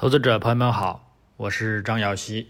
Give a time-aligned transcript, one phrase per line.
[0.00, 2.46] 投资者朋友们好，我是张瑶希。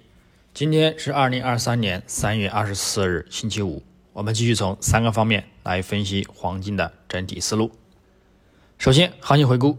[0.52, 3.82] 今天是二零二三年三月二十四日，星期五。
[4.12, 7.72] 我们继续从三个方面来分析黄金的整体思路。
[8.76, 9.78] 首先，行情回顾：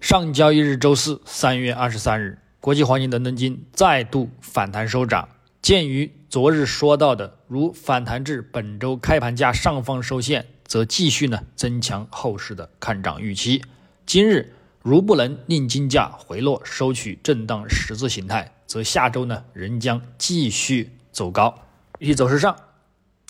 [0.00, 5.28] 上交易日周四三月二十三日，国际黄金伦敦金再度反弹收涨。
[5.60, 13.60] 鉴于昨日说到的，如反弹至本周开盘价上方收线，则继续呢增强后市的看涨预期。
[14.06, 14.54] 今日。
[14.82, 21.54] 如不能令金价回落，收取震荡十字形态，则下周呢仍将继续走高。
[22.00, 22.56] 预走势上，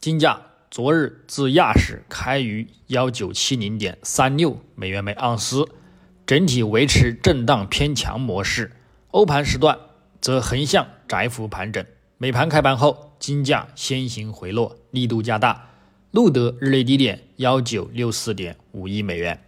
[0.01, 5.69] 金价昨日自亚市开于幺九七零点三六美元每盎司，
[6.25, 8.73] 整体维持震荡偏强模式。
[9.11, 9.78] 欧盘时段
[10.23, 11.84] 则横向窄幅盘整。
[12.16, 15.69] 美盘开盘后，金价先行回落，力度加大，
[16.12, 19.39] 录得日内低点幺九六四点五亿美元，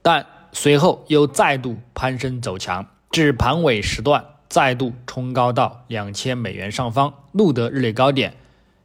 [0.00, 0.24] 但。
[0.52, 8.34] 随后又再度攀升走强，至盘尾时段再度冲高到两千美元上方，录得日内高点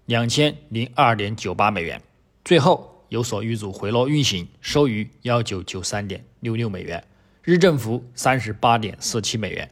[0.06, 2.02] 两千零二点九八美元。
[2.44, 7.04] 最后有所遇阻回落运行，收于幺九九三点六六美元，
[7.42, 9.72] 日振幅三十八点四七美元，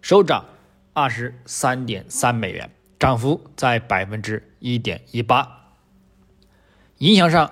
[0.00, 0.44] 收涨
[0.92, 5.72] 二十三点三美元，涨幅在百分之一点一八。
[6.98, 7.50] 影响上，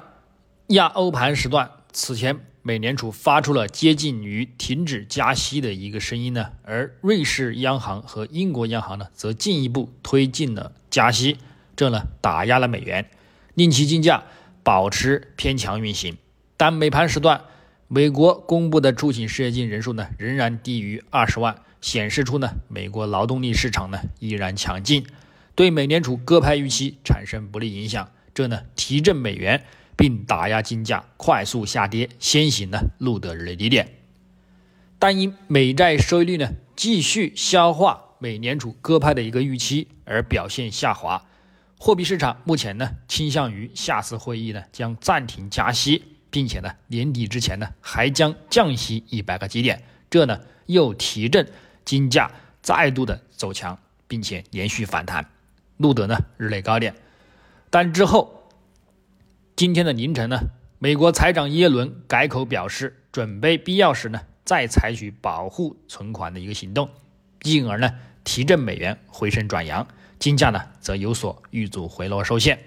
[0.69, 2.39] 亚欧盘时段此前。
[2.63, 11.39] 美联储发出了接近于停止加息的一个声音呢，而瑞士央行和英国央行呢，则进一步推进了加息，
[11.75, 13.09] 这呢打压了美元，
[13.55, 14.25] 令其金价
[14.63, 16.19] 保持偏强运行。
[16.59, 17.41] 但美盘时段，
[17.89, 25.07] 美国公布的出勤失业金人数呢，仍然低于二十万，显示出呢，美国劳动力市场呢依然强劲，
[25.55, 29.65] 对美联储鸽派预期产生不利影响，这呢提振美元。
[30.01, 33.87] 并打压金价快速下跌，先行呢录得日内低点，
[34.99, 41.27] 但因美债收益率呢继续消化美联储鸽派的一个预期而表现下滑，
[41.79, 51.47] 货币市场目前呢倾向于下次会议呢将暂停加息，并且呢年底之前呢还将降息一百个基点，这呢又提振
[51.85, 52.31] 金价
[52.63, 53.79] 再度的走强，
[54.09, 55.29] 并且连续反弹，
[55.77, 56.95] 录得呢日内高点，
[57.69, 58.40] 但之后。
[59.61, 60.41] 今天的凌晨呢，
[60.79, 66.89] 美国财长耶伦改口表示，准备必要时呢再采取保护存款的一个行动，
[67.43, 67.91] 进而呢
[68.25, 69.87] 提振美元回升转阳，
[70.19, 72.59] 金价呢则有所遇阻回落受限。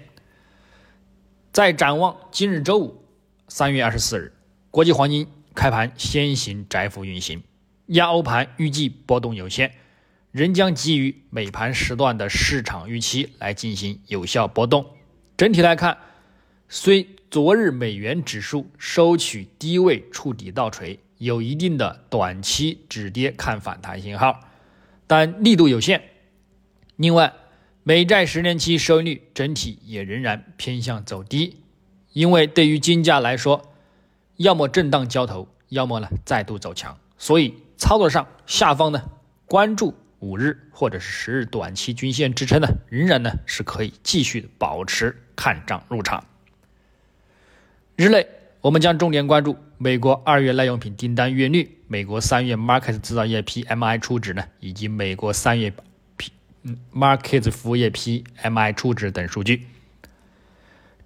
[1.50, 3.04] 在展望今日周五
[3.48, 4.32] 三月二十四日，
[4.70, 7.42] 国际黄金开盘先行窄幅运行，
[7.86, 9.72] 亚欧盘预计波动有限，
[10.30, 14.86] 仍将基于美盘时段的市场预期来进行有效波动。
[15.36, 15.98] 整体来看。
[16.68, 24.40] 虽昨日美元指数收取低位触底倒锤，有一定的短期止跌看反弹信号，
[25.06, 26.02] 但力度有限。
[26.96, 27.32] 另外，
[27.82, 31.62] 美债十年期收益率整体也仍然偏向走低，
[32.12, 33.74] 因为对于金价来说，
[34.36, 36.98] 要么震荡交投，要么呢再度走强。
[37.18, 39.02] 所以操作上，下方呢
[39.46, 46.24] 关注五日或者是十日短期均线支撑呢，仍然呢是可以继续保持看涨入场。
[47.96, 48.26] 日内，
[48.60, 55.72] 我们将重点关注美国二月耐用品订单月率、美国三月 Market 制造业 PMI 初值呢，以及美国三月
[56.16, 56.32] P
[56.92, 59.68] Market 服务业 PMI 初值等数据。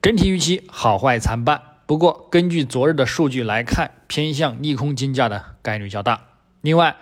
[0.00, 6.28] 整体预期好坏参半，不过根据昨日的数据来看，偏向利空金价的概率较大。
[6.62, 6.97] 另外，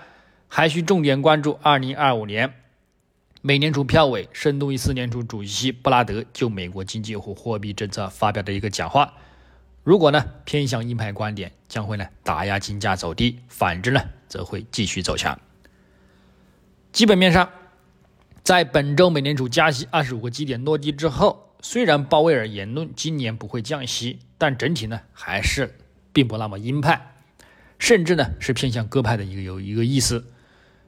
[0.49, 2.53] 还需重点关注二零二五年
[3.41, 9.13] 美联储票委、深度一四联储主席布拉德就美国经济和货币政策发表的一个讲话。
[9.87, 15.39] 如果呢偏向鹰派观点，将会呢打压金价走低；反之呢，则会继续走强。
[16.91, 17.49] 基本面上，
[18.43, 25.79] 在本周美联储加息二十五个基点落地之后，虽然鲍威尔言论今年不会降息，但整体呢还是
[26.13, 27.15] 并不那么鹰派，
[27.79, 30.27] 甚至呢是偏向鸽派的一个有一个意思。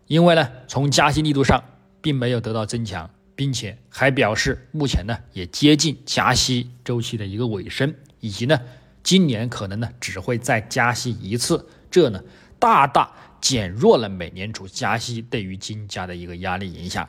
[0.09, 1.63] 因为呢从加息力度上
[2.01, 8.61] 并没有得到增强，并且还表示目前呢也接近加息周期的一个尾声，以及呢。
[9.09, 12.23] 今年可能呢只会再加息一次，这呢
[12.59, 13.11] 大大
[13.41, 17.09] 减弱了美联储加息对于金价的一个压力影响。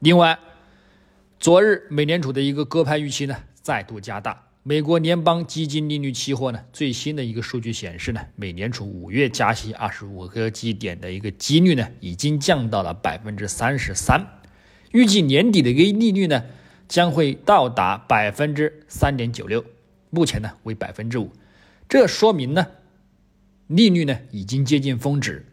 [0.00, 0.38] 另外，
[1.38, 4.38] 昨日美联储的一个鸽派预期呢再度加大。
[4.62, 14.42] 美国联邦基金利率期货呢最新的一个数据显示呢，美联储五月加息二十五个基点的一个几率呢已经降到了百分之三十三，
[14.92, 16.44] 预计年底的一个利率呢
[16.86, 19.64] 将会到达百分之三点九六。
[20.10, 21.32] 目前呢为百分之五，
[21.88, 22.66] 这说明呢
[23.66, 25.46] 利率呢已经接近峰值，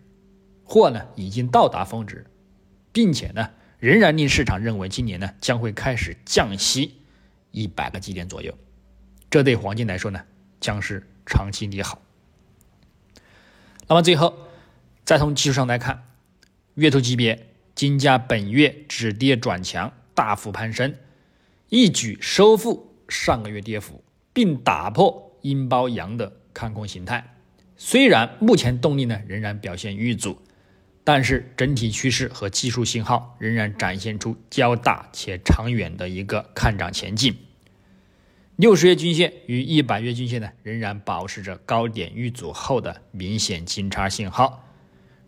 [0.63, 2.25] 或呢已经到达峰值，
[2.92, 6.95] 并且呢仍然令市场认为今年呢将会开始降息
[7.51, 8.57] 一百个基点左右，
[9.30, 10.21] 这对黄金来说呢
[10.60, 12.01] 将是长期利好。
[13.88, 14.38] 那么最后
[15.06, 16.03] 再从技术上来看，
[16.74, 20.95] 月头级别金价本月止跌转强，大幅攀升，
[21.69, 24.03] 一举收复上个月跌幅，
[24.38, 27.34] 并打破阴包阳的看空形态。
[27.75, 30.38] 虽然目前动力呢仍然表现遇阻，
[31.04, 37.36] 但是整体趋势和技术信号仍然展现出较大且长远的一个看涨前景。
[38.57, 44.72] 六十月均线与一百月均线呢仍然保持着高点遇阻后的明显金叉信号，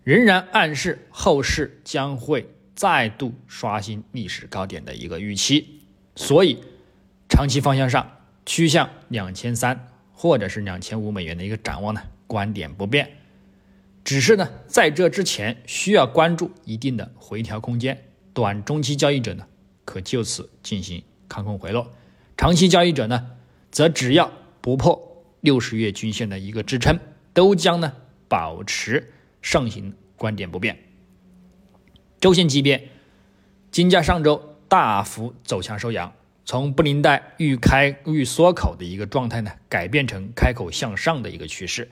[0.03, 5.81] 仍然暗示后市将会再度刷新历史高点的一个预期。
[6.15, 6.59] 所以，
[7.27, 8.18] 长期方向上
[8.49, 12.01] 趋向两千三或者是两千五美元的一个展望呢？
[12.25, 13.07] 观点不变，
[14.03, 18.05] 只是呢，在这之前需要关注一定的回调空间。
[18.33, 19.45] 短中期交易者呢，
[19.85, 21.91] 可就此进行看空回落；
[22.35, 23.37] 长期交易者呢，
[23.69, 24.31] 则只要
[24.61, 26.97] 不破六十月均线的一个支撑，
[27.35, 27.93] 都将呢
[28.27, 29.13] 保持
[29.43, 30.75] 上行观点不变。
[32.19, 32.89] 周线级别，
[33.69, 36.11] 金价上周大幅走强收阳，
[36.49, 41.91] 从布林带欲开欲缩口的一个状态呢，改变成开口向上的一个趋势。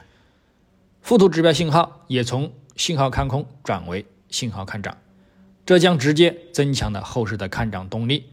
[0.99, 4.97] 附图指标信号也从信号看空转为信号看涨，
[5.63, 8.31] 这将直接增强了后市的看涨动力。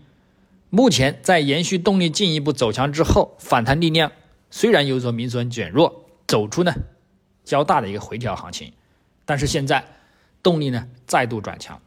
[0.71, 4.11] 目前在延续动力进一步走强之后，反弹力量
[4.51, 6.73] 虽然有所明显减弱，走出呢
[7.45, 8.73] 较大的一个回调行情，
[9.27, 9.85] 但是现在
[10.43, 11.83] 动力呢再度转强。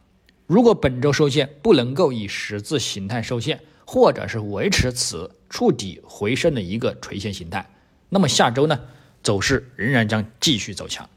[0.46, 7.70] 如果本周收线不能够以十字形态收线，或者是维持此触底回升的一个垂线形态，
[8.10, 8.78] 那么下周呢？
[9.22, 11.08] 走势仍然将继续走强。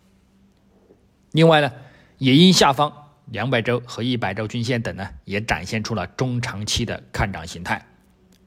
[1.34, 1.70] 另外呢，
[2.18, 7.86] 也因下方两百周和一百周均线等呢，也展现出了中长期的看涨形态，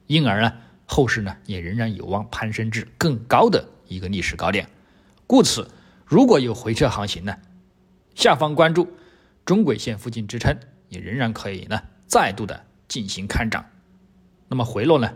[0.07, 0.51] 因而呢，
[0.87, 4.67] 后市呢也仍然有望攀升至更高的一个历史高点。
[5.27, 5.69] 故此，
[6.03, 7.37] 如果有回撤行情呢，
[8.15, 8.91] 下方关注
[9.45, 13.63] 中轨线附近支撑，也仍然可以呢再度的进行看涨。
[14.47, 15.13] 那么回落呢，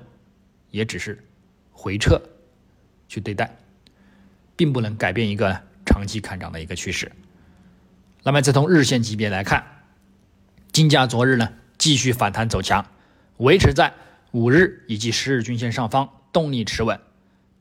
[0.71, 1.23] 也只是
[1.71, 2.21] 回撤
[3.07, 3.55] 去对待。
[4.59, 7.09] 并不能改变一个长期看涨的一个趋势。
[8.23, 9.85] 那么，再从日线级别来看，
[10.73, 12.85] 金价昨日呢继续反弹走强，
[13.37, 13.93] 维持在
[14.31, 16.99] 五日以及十日均线上方，动力持稳，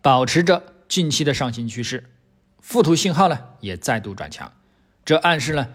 [0.03, 2.11] 保持着近期的上行趋势。
[2.61, 4.53] 附图信号呢也再度转强，
[5.05, 5.69] 这暗示呢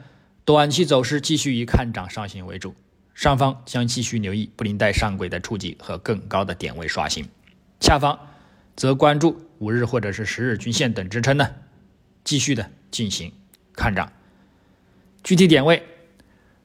[0.44, 2.76] 短期走势继续以看涨上行为主，
[3.14, 7.28] 上方将继续留意布林带上轨的触及和更高的点位刷新，
[7.80, 8.18] 下方。
[8.76, 11.48] 则关注五日或者是十日均线等支撑呢，
[12.24, 13.32] 继续的进行
[13.74, 14.12] 看涨。
[15.24, 15.84] 具体点位，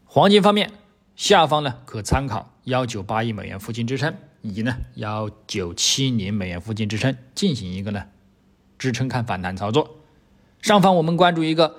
[0.06, 0.72] 黄金方面，
[1.16, 8.06] 下方呢可参考幺九八亿美元附近支撑，以及呢幺九七零美元附近支撑进行一个呢
[8.78, 9.98] 支撑看反弹操作。
[10.62, 11.76] 上方我们关注一个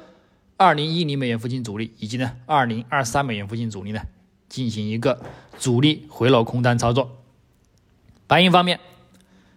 [0.57, 4.03] 二零一零美元附近阻力，以及呢二零二三美元附近阻力呢
[4.49, 5.21] 进行一个
[5.57, 7.23] 阻力回落空单操作。
[8.27, 8.79] 白银方面。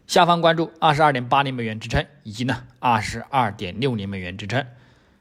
[0.05, 4.63] 下方关注二十二点八零美元支撑，以及呢二十二点六零美元支撑；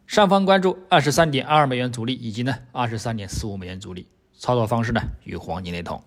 [0.06, 4.08] 上方关注二十三点二二美元阻力，以及呢二十三点四五美元阻力。
[4.38, 6.04] 操作方式呢与黄金雷同。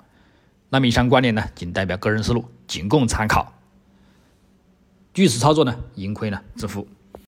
[0.69, 3.55] 那么以上观点呢仅代表个人思路，仅供参考。
[5.15, 6.87] 据此操作呢盈亏呢自负。